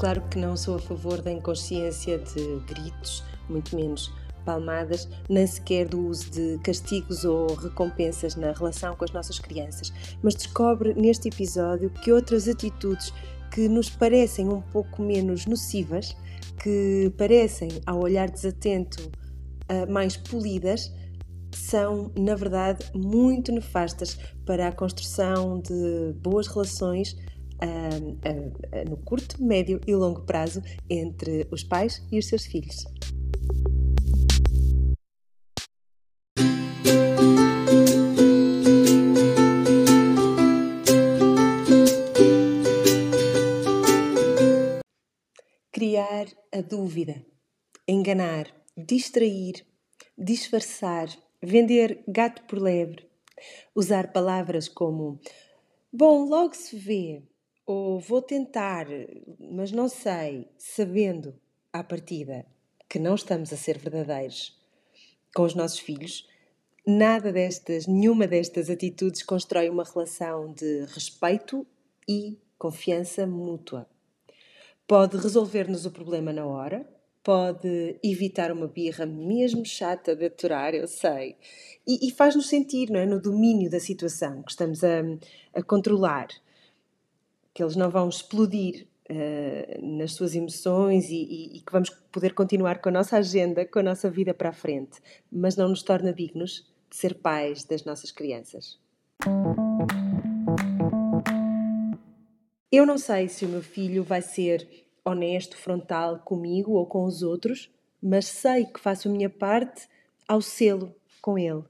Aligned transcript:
Claro 0.00 0.22
que 0.30 0.38
não 0.38 0.56
sou 0.56 0.76
a 0.76 0.78
favor 0.78 1.20
da 1.20 1.30
inconsciência 1.30 2.18
de 2.18 2.58
gritos, 2.66 3.22
muito 3.50 3.76
menos 3.76 4.10
palmadas, 4.46 5.06
nem 5.28 5.46
sequer 5.46 5.86
do 5.86 6.08
uso 6.08 6.30
de 6.30 6.58
castigos 6.64 7.26
ou 7.26 7.54
recompensas 7.54 8.34
na 8.34 8.50
relação 8.52 8.96
com 8.96 9.04
as 9.04 9.12
nossas 9.12 9.38
crianças, 9.38 9.92
mas 10.22 10.34
descobre 10.34 10.94
neste 10.94 11.28
episódio 11.28 11.90
que 11.90 12.10
outras 12.10 12.48
atitudes 12.48 13.12
que 13.50 13.68
nos 13.68 13.90
parecem 13.90 14.48
um 14.48 14.62
pouco 14.62 15.02
menos 15.02 15.44
nocivas, 15.44 16.16
que 16.62 17.12
parecem, 17.18 17.68
ao 17.84 18.00
olhar 18.00 18.30
desatento, 18.30 19.10
ah, 19.68 19.84
mais 19.84 20.16
polidas, 20.16 20.90
são, 21.54 22.10
na 22.16 22.34
verdade, 22.34 22.86
muito 22.94 23.52
nefastas 23.52 24.16
para 24.46 24.68
a 24.68 24.72
construção 24.72 25.60
de 25.60 26.14
boas 26.22 26.46
relações 26.46 27.14
no 28.88 28.96
curto, 28.98 29.42
médio 29.42 29.80
e 29.86 29.94
longo 29.94 30.22
prazo 30.22 30.62
entre 30.88 31.46
os 31.50 31.62
pais 31.62 32.02
e 32.10 32.18
os 32.18 32.26
seus 32.26 32.46
filhos. 32.46 32.84
Criar 45.72 46.26
a 46.52 46.60
dúvida, 46.60 47.24
enganar, 47.88 48.46
distrair, 48.76 49.64
disfarçar, 50.16 51.08
vender 51.42 52.04
gato 52.06 52.42
por 52.42 52.60
lebre, 52.60 53.08
usar 53.74 54.12
palavras 54.12 54.68
como 54.68 55.20
bom, 55.92 56.28
logo 56.28 56.54
se 56.54 56.76
vê, 56.76 57.22
ou 57.70 58.00
vou 58.00 58.20
tentar, 58.20 58.88
mas 59.38 59.70
não 59.70 59.88
sei, 59.88 60.48
sabendo 60.58 61.32
à 61.72 61.84
partida 61.84 62.44
que 62.88 62.98
não 62.98 63.14
estamos 63.14 63.52
a 63.52 63.56
ser 63.56 63.78
verdadeiros 63.78 64.60
com 65.32 65.44
os 65.44 65.54
nossos 65.54 65.78
filhos, 65.78 66.28
nada 66.84 67.32
destas, 67.32 67.86
nenhuma 67.86 68.26
destas 68.26 68.68
atitudes 68.68 69.22
constrói 69.22 69.70
uma 69.70 69.84
relação 69.84 70.52
de 70.52 70.84
respeito 70.86 71.64
e 72.08 72.36
confiança 72.58 73.24
mútua. 73.24 73.86
Pode 74.84 75.16
resolver-nos 75.16 75.86
o 75.86 75.92
problema 75.92 76.32
na 76.32 76.44
hora, 76.44 76.84
pode 77.22 78.00
evitar 78.02 78.50
uma 78.50 78.66
birra 78.66 79.06
mesmo 79.06 79.64
chata 79.64 80.16
de 80.16 80.24
aturar, 80.24 80.74
eu 80.74 80.88
sei, 80.88 81.36
e, 81.86 82.08
e 82.08 82.10
faz-nos 82.10 82.48
sentir 82.48 82.90
não 82.90 82.98
é, 82.98 83.06
no 83.06 83.22
domínio 83.22 83.70
da 83.70 83.78
situação 83.78 84.42
que 84.42 84.50
estamos 84.50 84.82
a, 84.82 85.02
a 85.54 85.62
controlar 85.62 86.26
que 87.52 87.62
eles 87.62 87.76
não 87.76 87.90
vão 87.90 88.08
explodir 88.08 88.86
uh, 89.10 89.96
nas 89.98 90.12
suas 90.12 90.34
emoções 90.34 91.10
e, 91.10 91.16
e, 91.16 91.56
e, 91.56 91.60
que 91.60 91.72
vamos 91.72 91.90
poder 92.12 92.34
continuar 92.34 92.80
com 92.80 92.88
a 92.88 92.92
nossa 92.92 93.16
agenda, 93.16 93.64
com 93.66 93.78
a 93.78 93.82
nossa 93.82 94.10
vida 94.10 94.32
para 94.32 94.50
a 94.50 94.52
frente, 94.52 95.00
mas 95.30 95.56
não 95.56 95.68
nos 95.68 95.82
torna 95.82 96.12
dignos 96.12 96.66
de 96.88 96.96
ser 96.96 97.14
pais 97.14 97.64
das 97.64 97.84
nossas 97.84 98.10
crianças. 98.10 98.78
Eu 102.72 102.86
não 102.86 102.98
sei 102.98 103.28
se 103.28 103.44
o 103.44 103.48
meu 103.48 103.62
filho 103.62 104.04
vai 104.04 104.22
ser 104.22 104.68
honesto, 105.04 105.56
frontal 105.56 106.20
comigo 106.20 106.72
ou 106.72 106.86
com 106.86 107.04
os 107.04 107.22
outros, 107.22 107.70
mas 108.00 108.26
sei 108.26 108.64
que 108.64 108.80
faço 108.80 109.08
a 109.08 109.10
minha 109.10 109.28
parte 109.28 109.88
ao 110.26 110.40
selo 110.40 110.94
com 111.20 111.36
ele. 111.36 111.64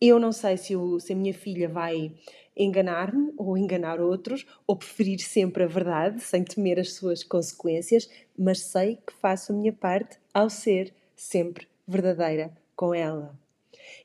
Eu 0.00 0.18
não 0.18 0.30
sei 0.30 0.58
se, 0.58 0.74
se 1.00 1.12
a 1.12 1.16
minha 1.16 1.32
filha 1.32 1.68
vai 1.68 2.12
enganar-me 2.54 3.32
ou 3.36 3.56
enganar 3.56 4.00
outros, 4.00 4.46
ou 4.66 4.76
preferir 4.76 5.20
sempre 5.20 5.64
a 5.64 5.66
verdade, 5.66 6.20
sem 6.20 6.44
temer 6.44 6.78
as 6.78 6.94
suas 6.94 7.22
consequências, 7.22 8.08
mas 8.38 8.60
sei 8.60 8.96
que 9.06 9.12
faço 9.14 9.52
a 9.52 9.56
minha 9.56 9.72
parte 9.72 10.18
ao 10.34 10.50
ser 10.50 10.92
sempre 11.14 11.66
verdadeira 11.86 12.52
com 12.74 12.94
ela. 12.94 13.38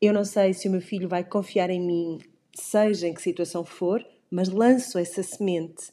Eu 0.00 0.12
não 0.12 0.24
sei 0.24 0.52
se 0.54 0.68
o 0.68 0.70
meu 0.70 0.80
filho 0.80 1.08
vai 1.08 1.22
confiar 1.22 1.70
em 1.70 1.80
mim, 1.80 2.18
seja 2.52 3.06
em 3.06 3.14
que 3.14 3.22
situação 3.22 3.64
for, 3.64 4.04
mas 4.30 4.48
lanço 4.48 4.98
essa 4.98 5.22
semente 5.22 5.92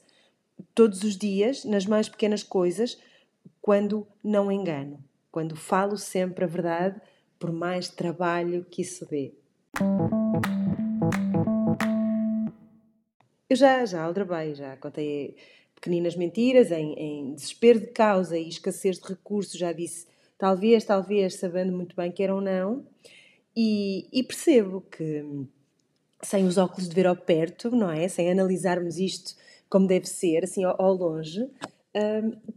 todos 0.74 1.04
os 1.04 1.16
dias, 1.16 1.66
nas 1.66 1.86
mais 1.86 2.10
pequenas 2.10 2.42
coisas, 2.42 2.98
quando 3.62 4.08
não 4.24 4.52
engano, 4.52 5.04
quando 5.32 5.56
falo 5.56 5.98
sempre 5.98 6.46
a 6.46 6.48
verdade, 6.48 7.00
por 7.40 7.52
mais 7.52 7.90
trabalho 7.90 8.66
que 8.70 8.82
isso 8.82 9.06
dê. 9.06 9.34
Eu 13.54 13.58
já, 13.58 13.86
já 13.86 14.02
aldrabei, 14.02 14.56
já 14.56 14.76
contei 14.78 15.36
pequeninas 15.76 16.16
mentiras, 16.16 16.72
em, 16.72 16.94
em 16.94 17.34
desespero 17.36 17.82
de 17.82 17.88
causa 17.88 18.36
e 18.36 18.50
escassez 18.50 18.98
de 18.98 19.08
recursos, 19.08 19.54
já 19.54 19.72
disse 19.72 20.08
talvez, 20.40 20.84
talvez, 20.86 21.36
sabendo 21.36 21.72
muito 21.72 21.96
bem 21.96 22.12
que 22.12 22.24
era 22.24 22.34
ou 22.34 22.42
não, 22.42 22.84
e, 23.56 24.08
e, 24.12 24.24
percebo 24.24 24.82
que 24.82 25.24
sem 26.24 26.48
os 26.48 26.58
óculos 26.58 26.90
de 26.90 26.96
ver 26.96 27.06
ao 27.06 27.16
perto, 27.16 27.70
não 27.70 27.92
é? 27.92 28.08
Sem 28.08 28.32
analisarmos 28.32 28.98
isto 28.98 29.36
como 29.70 29.86
deve 29.86 30.08
ser, 30.08 30.46
assim 30.46 30.64
ao, 30.64 30.82
ao 30.82 30.96
longe, 30.96 31.48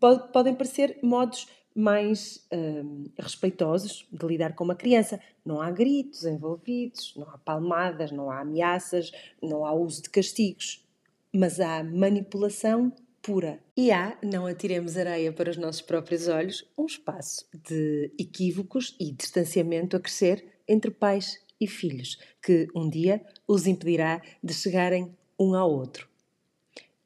pode, 0.01 0.33
podem 0.33 0.55
parecer 0.55 0.99
modos 1.03 1.47
mais 1.75 2.47
um, 2.53 3.05
respeitosos 3.19 4.07
de 4.11 4.27
lidar 4.27 4.55
com 4.55 4.65
uma 4.65 4.75
criança. 4.75 5.21
Não 5.45 5.61
há 5.61 5.71
gritos 5.71 6.25
envolvidos, 6.25 7.15
não 7.17 7.29
há 7.29 7.39
palmadas, 7.39 8.11
não 8.11 8.31
há 8.31 8.41
ameaças, 8.41 9.13
não 9.43 9.65
há 9.65 9.73
uso 9.73 10.03
de 10.03 10.11
castigos 10.11 10.87
mas 11.37 11.61
há 11.61 11.85
manipulação 11.85 12.93
pura. 13.21 13.61
E 13.77 13.91
há, 13.91 14.17
não 14.23 14.47
atiremos 14.47 14.97
areia 14.97 15.33
para 15.33 15.51
os 15.51 15.57
nossos 15.57 15.83
próprios 15.83 16.29
olhos, 16.29 16.65
um 16.79 16.87
espaço 16.87 17.47
de 17.69 18.11
equívocos 18.19 18.97
e 18.99 19.13
distanciamento 19.13 19.97
a 19.97 20.01
crescer 20.01 20.45
entre 20.67 20.91
pais 20.91 21.39
e 21.61 21.67
filhos, 21.67 22.19
que 22.43 22.69
um 22.75 22.89
dia 22.89 23.25
os 23.47 23.67
impedirá 23.67 24.23
de 24.43 24.55
chegarem 24.55 25.15
um 25.39 25.55
ao 25.55 25.71
outro. 25.71 26.09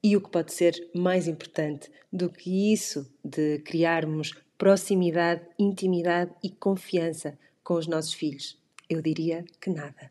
E 0.02 0.16
o 0.16 0.20
que 0.20 0.30
pode 0.30 0.52
ser 0.52 0.90
mais 0.94 1.28
importante 1.28 1.90
do 2.10 2.30
que 2.30 2.72
isso 2.72 3.06
de 3.22 3.58
criarmos 3.58 4.32
proximidade, 4.56 5.42
intimidade 5.58 6.32
e 6.42 6.48
confiança 6.48 7.38
com 7.62 7.74
os 7.74 7.86
nossos 7.86 8.14
filhos? 8.14 8.58
Eu 8.88 9.02
diria 9.02 9.44
que 9.60 9.68
nada. 9.68 10.10